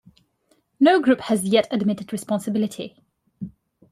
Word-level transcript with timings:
No 0.79 0.99
group 0.99 1.19
has 1.21 1.43
yet 1.43 1.67
admitted 1.69 2.11
responsibility. 2.11 3.03